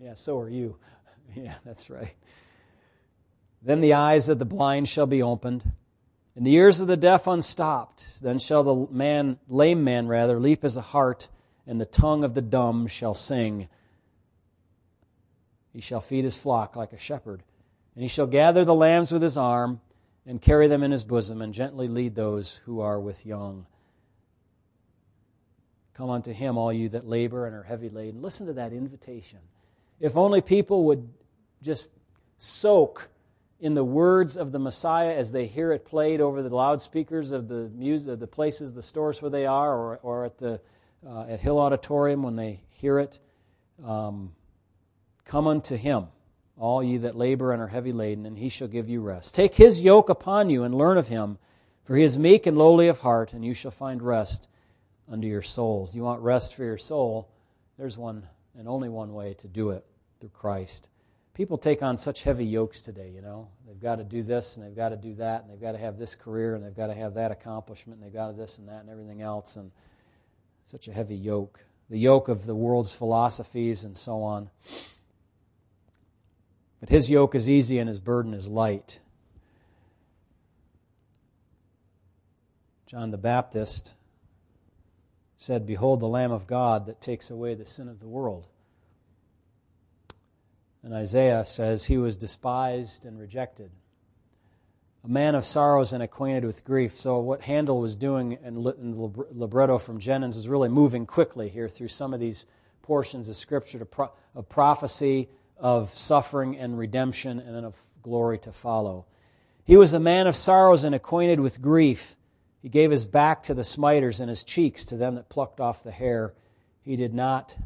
[0.00, 0.76] Yeah, so are you.
[1.34, 2.14] Yeah, that's right.
[3.62, 5.62] Then the eyes of the blind shall be opened,
[6.38, 8.22] and the ears of the deaf unstopped.
[8.22, 11.28] Then shall the man, lame man rather, leap as a hart,
[11.66, 13.68] and the tongue of the dumb shall sing.
[15.72, 17.42] He shall feed his flock like a shepherd,
[17.96, 19.80] and he shall gather the lambs with his arm,
[20.26, 23.66] and carry them in his bosom, and gently lead those who are with young.
[25.94, 28.22] Come unto him, all you that labor and are heavy laden.
[28.22, 29.40] Listen to that invitation.
[29.98, 31.08] If only people would
[31.64, 31.90] just
[32.36, 33.08] soak
[33.60, 37.48] in the words of the Messiah as they hear it played over the loudspeakers of
[37.48, 40.60] the music, the places, the stores where they are, or, or at the
[41.06, 43.20] uh, at Hill Auditorium when they hear it.
[43.84, 44.32] Um,
[45.24, 46.06] Come unto him,
[46.56, 49.34] all ye that labor and are heavy laden, and he shall give you rest.
[49.34, 51.36] Take his yoke upon you and learn of him,
[51.84, 54.48] for he is meek and lowly of heart, and you shall find rest
[55.06, 55.94] unto your souls.
[55.94, 57.28] You want rest for your soul?
[57.76, 58.26] There's one
[58.58, 59.84] and only one way to do it
[60.18, 60.88] through Christ
[61.38, 63.48] people take on such heavy yokes today, you know.
[63.64, 65.78] They've got to do this and they've got to do that and they've got to
[65.78, 68.58] have this career and they've got to have that accomplishment and they've got to this
[68.58, 69.70] and that and everything else and
[70.64, 71.64] such a heavy yoke.
[71.90, 74.50] The yoke of the world's philosophies and so on.
[76.80, 78.98] But his yoke is easy and his burden is light.
[82.86, 83.94] John the Baptist
[85.36, 88.48] said, Behold the Lamb of God that takes away the sin of the world.
[90.88, 93.70] And Isaiah says, He was despised and rejected.
[95.04, 96.96] A man of sorrows and acquainted with grief.
[96.96, 101.68] So, what Handel was doing in the libretto from Jennens is really moving quickly here
[101.68, 102.46] through some of these
[102.80, 103.86] portions of Scripture
[104.34, 109.04] of prophecy, of suffering and redemption, and then of glory to follow.
[109.64, 112.16] He was a man of sorrows and acquainted with grief.
[112.62, 115.84] He gave his back to the smiters and his cheeks to them that plucked off
[115.84, 116.32] the hair.
[116.80, 117.58] He did not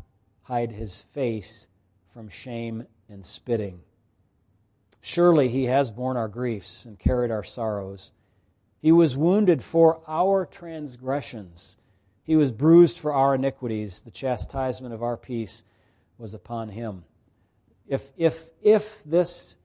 [0.43, 1.69] hide his face
[2.13, 3.81] from shame and spitting.
[5.01, 8.13] Surely he has borne our griefs and carried our sorrows.
[8.81, 11.77] He was wounded for our transgressions.
[12.25, 14.03] He was bruised for our iniquities.
[14.03, 15.65] The chastisement of our peace
[16.19, 17.05] was upon him.
[17.87, 19.57] If, if, if this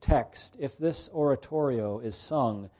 [0.00, 2.70] text, if this oratorio is sung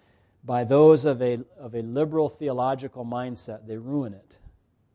[0.44, 4.38] by those of a, of a liberal theological mindset, they ruin it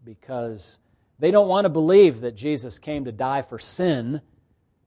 [0.04, 0.80] because
[1.20, 4.22] they don't want to believe that Jesus came to die for sin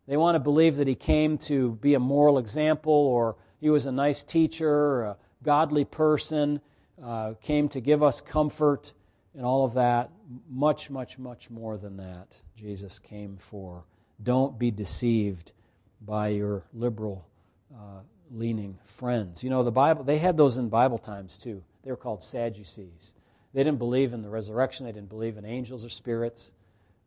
[0.07, 3.87] they want to believe that he came to be a moral example or he was
[3.87, 6.61] a nice teacher, a godly person,
[7.03, 8.93] uh, came to give us comfort
[9.35, 10.11] and all of that.
[10.51, 13.85] Much, much, much more than that, Jesus came for.
[14.23, 15.53] Don't be deceived
[16.01, 17.27] by your liberal
[17.73, 19.45] uh, leaning friends.
[19.45, 21.63] You know, the Bible, they had those in Bible times too.
[21.85, 23.15] They were called Sadducees.
[23.55, 26.55] They didn't believe in the resurrection, they didn't believe in angels or spirits.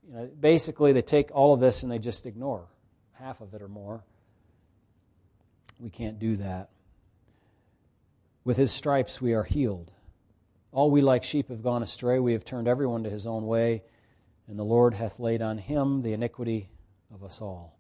[0.08, 2.68] You know, basically, they take all of this and they just ignore
[3.20, 4.04] half of it or more.
[5.80, 6.70] We can't do that.
[8.44, 9.92] With his stripes we are healed.
[10.72, 12.20] All we like sheep have gone astray.
[12.20, 13.84] We have turned everyone to his own way,
[14.48, 16.70] and the Lord hath laid on him the iniquity
[17.14, 17.78] of us all.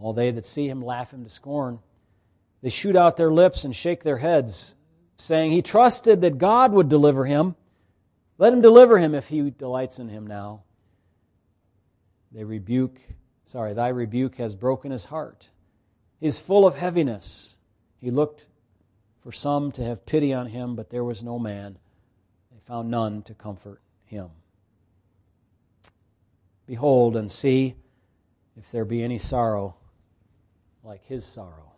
[0.00, 1.80] All they that see him laugh him to scorn.
[2.62, 4.76] They shoot out their lips and shake their heads,
[5.16, 7.56] saying, He trusted that God would deliver him.
[8.38, 10.62] Let him deliver him if he delights in him now.
[12.32, 13.00] They rebuke
[13.46, 15.50] Sorry, thy rebuke has broken his heart.
[16.18, 17.60] He is full of heaviness.
[18.00, 18.46] He looked
[19.20, 21.78] for some to have pity on him, but there was no man.
[22.50, 24.30] They found none to comfort him.
[26.66, 27.76] Behold and see
[28.56, 29.76] if there be any sorrow
[30.82, 31.72] like his sorrow.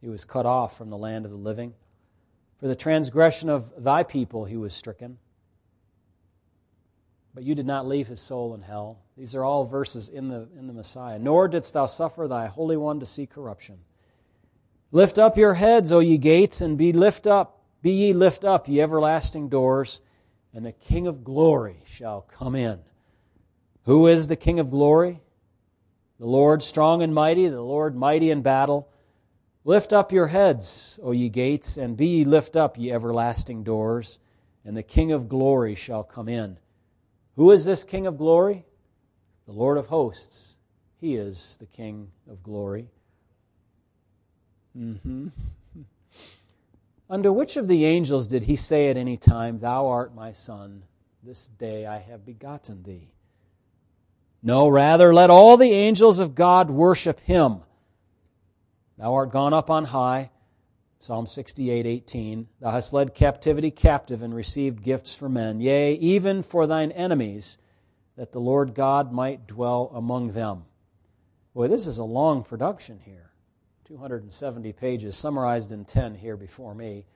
[0.00, 1.74] He was cut off from the land of the living.
[2.58, 5.18] For the transgression of thy people he was stricken
[7.34, 8.98] but you did not leave his soul in hell.
[9.16, 11.18] These are all verses in the, in the Messiah.
[11.18, 13.78] Nor didst thou suffer thy Holy One to see corruption.
[14.92, 18.68] Lift up your heads, O ye gates, and be lift up, be ye lift up,
[18.68, 20.00] ye everlasting doors,
[20.52, 22.80] and the King of glory shall come in.
[23.84, 25.20] Who is the King of glory?
[26.18, 28.88] The Lord strong and mighty, the Lord mighty in battle.
[29.64, 34.18] Lift up your heads, O ye gates, and be ye lift up, ye everlasting doors,
[34.64, 36.58] and the King of glory shall come in.
[37.40, 38.66] Who is this King of glory?
[39.46, 40.58] The Lord of hosts.
[41.00, 42.90] He is the King of glory.
[44.78, 45.28] Mm-hmm.
[47.08, 50.82] Unto which of the angels did he say at any time, Thou art my son,
[51.22, 53.08] this day I have begotten thee?
[54.42, 57.60] No, rather, let all the angels of God worship him.
[58.98, 60.28] Thou art gone up on high.
[61.02, 62.46] Psalm 68, 18.
[62.60, 67.58] Thou hast led captivity captive and received gifts for men, yea, even for thine enemies,
[68.16, 70.64] that the Lord God might dwell among them.
[71.54, 73.30] Boy, this is a long production here.
[73.86, 77.06] 270 pages, summarized in 10 here before me.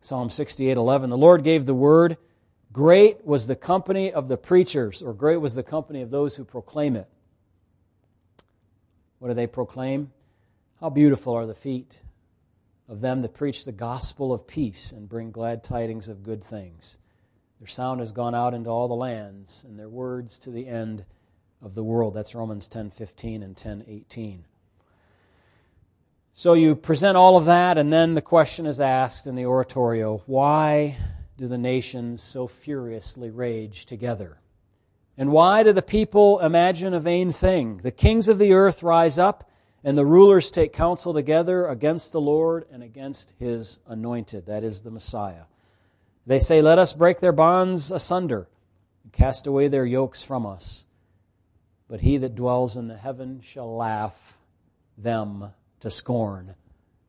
[0.00, 1.10] Psalm 68, 11.
[1.10, 2.16] The Lord gave the word
[2.72, 6.44] Great was the company of the preachers, or great was the company of those who
[6.44, 7.08] proclaim it.
[9.20, 10.10] What do they proclaim?
[10.80, 12.02] How beautiful are the feet
[12.88, 16.98] of them that preach the gospel of peace and bring glad tidings of good things.
[17.58, 21.04] Their sound has gone out into all the lands, and their words to the end
[21.62, 22.14] of the world.
[22.14, 24.44] That's Romans 10:15 and 10:18.
[26.34, 30.18] So you present all of that, and then the question is asked in the oratorio
[30.26, 30.98] why
[31.36, 34.38] do the nations so furiously rage together?
[35.16, 37.78] And why do the people imagine a vain thing?
[37.78, 39.48] The kings of the earth rise up,
[39.84, 44.80] and the rulers take counsel together against the Lord and against his anointed, that is
[44.80, 45.44] the Messiah.
[46.26, 48.48] They say, Let us break their bonds asunder
[49.02, 50.86] and cast away their yokes from us.
[51.86, 54.38] But he that dwells in the heaven shall laugh
[54.96, 56.54] them to scorn.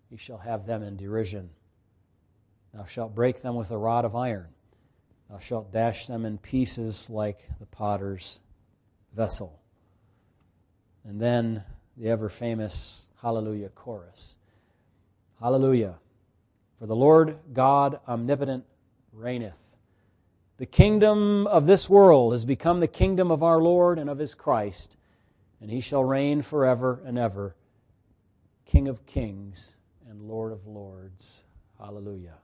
[0.09, 1.49] He shall have them in derision.
[2.73, 4.47] Thou shalt break them with a rod of iron.
[5.29, 8.41] Thou shalt dash them in pieces like the potter's
[9.15, 9.57] vessel.
[11.05, 11.63] And then
[11.97, 14.35] the ever famous Hallelujah chorus.
[15.39, 15.95] Hallelujah.
[16.79, 18.65] For the Lord God omnipotent
[19.11, 19.61] reigneth.
[20.57, 24.35] The kingdom of this world has become the kingdom of our Lord and of his
[24.35, 24.95] Christ,
[25.59, 27.55] and he shall reign forever and ever,
[28.65, 29.77] King of kings
[30.09, 31.43] and Lord of lords.
[31.77, 32.37] Hallelujah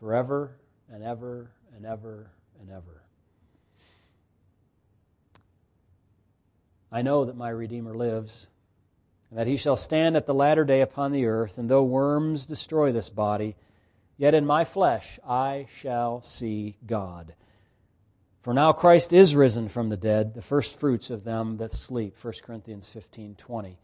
[0.00, 0.56] forever
[0.90, 3.02] and ever and ever and ever.
[6.90, 8.50] I know that my Redeemer lives,
[9.30, 12.46] and that he shall stand at the latter day upon the earth, and though worms
[12.46, 13.56] destroy this body,
[14.16, 17.34] yet in my flesh I shall see God.
[18.42, 22.16] For now Christ is risen from the dead, the first fruits of them that sleep.
[22.22, 23.78] 1 Corinthians 15 20.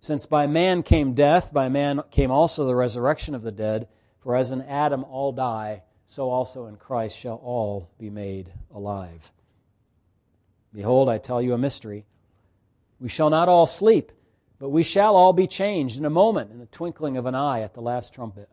[0.00, 3.88] Since by man came death, by man came also the resurrection of the dead.
[4.20, 9.32] For as in Adam all die, so also in Christ shall all be made alive.
[10.74, 12.04] Behold, I tell you a mystery.
[13.00, 14.12] We shall not all sleep,
[14.58, 17.60] but we shall all be changed in a moment, in the twinkling of an eye
[17.60, 18.48] at the last trumpet.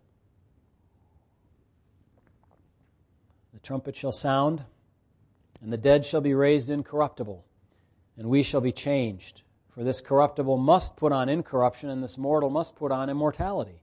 [3.54, 4.64] The trumpet shall sound,
[5.62, 7.46] and the dead shall be raised incorruptible,
[8.18, 9.44] and we shall be changed.
[9.70, 13.82] For this corruptible must put on incorruption, and this mortal must put on immortality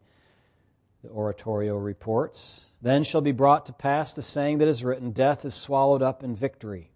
[1.02, 2.66] the oratorio reports.
[2.82, 6.22] Then shall be brought to pass the saying that is written Death is swallowed up
[6.22, 6.90] in victory.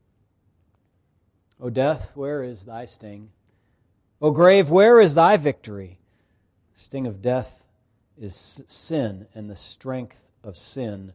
[1.61, 3.31] O death, where is thy sting?
[4.23, 5.99] O grave, where is thy victory?
[6.75, 7.65] The sting of death
[8.17, 11.13] is sin, and the strength of sin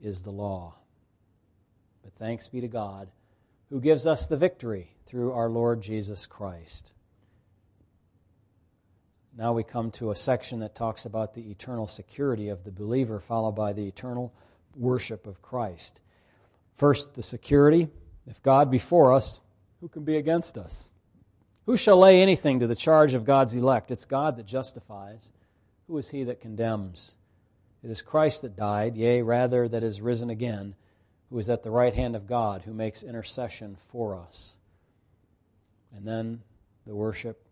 [0.00, 0.74] is the law.
[2.02, 3.08] But thanks be to God
[3.70, 6.92] who gives us the victory through our Lord Jesus Christ.
[9.38, 13.20] Now we come to a section that talks about the eternal security of the believer,
[13.20, 14.34] followed by the eternal
[14.76, 16.00] worship of Christ.
[16.74, 17.88] First, the security.
[18.26, 19.40] If God be for us,
[19.80, 20.91] who can be against us?
[21.66, 23.90] Who shall lay anything to the charge of God's elect?
[23.90, 25.32] It's God that justifies.
[25.86, 27.16] Who is he that condemns?
[27.82, 30.74] It is Christ that died, yea, rather, that is risen again,
[31.30, 34.56] who is at the right hand of God, who makes intercession for us.
[35.94, 36.42] And then
[36.86, 37.42] the worship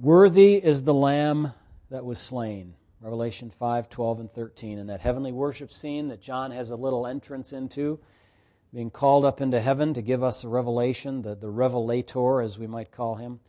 [0.00, 1.52] Worthy is the Lamb
[1.90, 2.72] that was slain.
[3.02, 4.78] Revelation 5, 12, and 13.
[4.78, 8.00] And that heavenly worship scene that John has a little entrance into,
[8.72, 12.66] being called up into heaven to give us a revelation, the, the revelator, as we
[12.66, 13.40] might call him.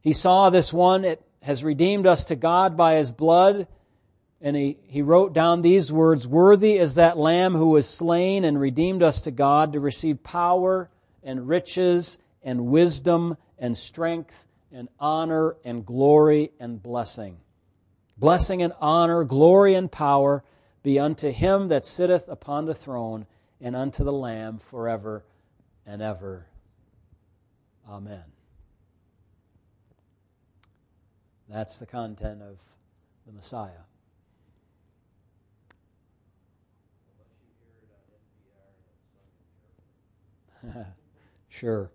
[0.00, 3.66] He saw this one, it has redeemed us to God by his blood.
[4.40, 8.58] And he, he wrote down these words Worthy is that Lamb who was slain and
[8.58, 10.88] redeemed us to God to receive power
[11.22, 17.36] and riches and wisdom and strength and honor and glory and blessing.
[18.16, 20.44] Blessing and honor, glory and power
[20.82, 23.26] be unto him that sitteth upon the throne
[23.60, 25.24] and unto the Lamb forever
[25.86, 26.46] and ever.
[27.88, 28.24] Amen.
[31.48, 32.58] That's the content of
[33.26, 33.70] the Messiah.
[41.48, 41.90] sure.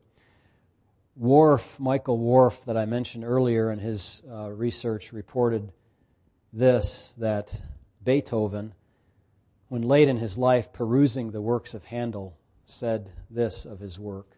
[1.18, 5.72] Whorf, Michael Whorf, that I mentioned earlier in his uh, research, reported
[6.52, 7.62] this that
[8.04, 8.74] Beethoven,
[9.70, 14.38] when late in his life perusing the works of Handel, said this of his work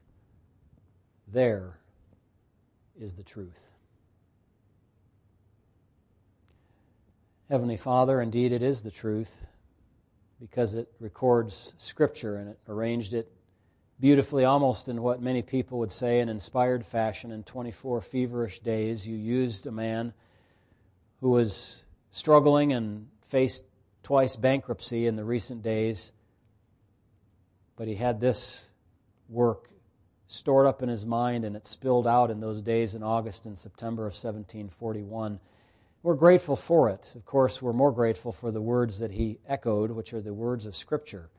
[1.27, 1.79] There
[2.99, 3.67] is the truth.
[7.49, 9.47] Heavenly Father, indeed it is the truth
[10.39, 13.31] because it records Scripture and it arranged it
[13.99, 17.31] beautifully, almost in what many people would say an inspired fashion.
[17.31, 20.13] In 24 feverish days, you used a man
[21.21, 23.63] who was struggling and faced
[24.03, 26.13] twice bankruptcy in the recent days,
[27.75, 28.71] but he had this
[29.29, 29.69] work
[30.27, 33.57] stored up in his mind and it spilled out in those days in August and
[33.57, 35.39] September of 1741.
[36.03, 37.13] We're grateful for it.
[37.15, 40.65] Of course, we're more grateful for the words that he echoed, which are the words
[40.65, 41.29] of Scripture.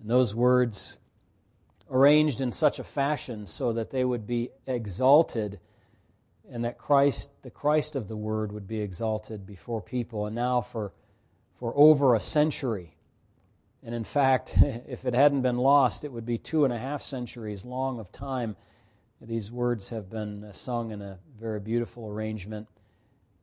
[0.00, 0.98] And those words
[1.90, 5.58] arranged in such a fashion so that they would be exalted
[6.50, 10.26] and that Christ, the Christ of the Word, would be exalted before people.
[10.26, 10.92] And now, for,
[11.58, 12.94] for over a century,
[13.82, 14.56] and in fact,
[14.88, 18.10] if it hadn't been lost, it would be two and a half centuries long of
[18.12, 18.56] time.
[19.20, 22.68] These words have been sung in a very beautiful arrangement.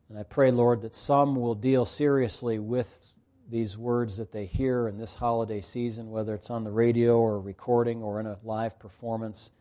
[0.09, 3.13] And I pray, Lord, that some will deal seriously with
[3.49, 7.39] these words that they hear in this holiday season, whether it's on the radio or
[7.39, 9.51] recording or in a live performance.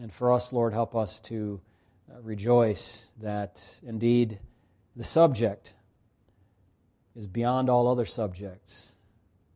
[0.00, 1.60] And for us, Lord, help us to
[2.12, 4.38] uh, rejoice that indeed
[4.96, 5.74] the subject
[7.16, 8.94] is beyond all other subjects.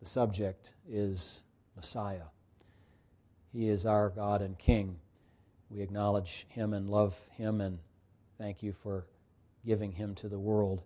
[0.01, 1.45] The subject is
[1.77, 2.29] Messiah.
[3.53, 4.99] He is our God and King.
[5.71, 7.79] We acknowledge Him and love Him and
[8.39, 9.07] thank you for
[9.67, 10.83] giving Him to the world.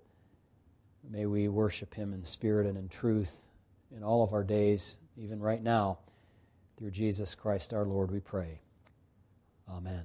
[1.08, 3.48] May we worship him in spirit and in truth
[3.94, 5.98] in all of our days, even right now.
[6.78, 8.60] Through Jesus Christ our Lord, we pray.
[9.68, 10.04] Amen.